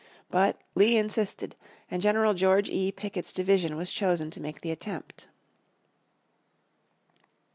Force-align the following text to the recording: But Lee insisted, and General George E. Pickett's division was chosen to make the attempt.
But 0.31 0.59
Lee 0.73 0.97
insisted, 0.97 1.55
and 1.91 2.01
General 2.01 2.33
George 2.33 2.71
E. 2.71 2.91
Pickett's 2.91 3.31
division 3.31 3.77
was 3.77 3.93
chosen 3.93 4.31
to 4.31 4.41
make 4.41 4.61
the 4.61 4.71
attempt. 4.71 5.27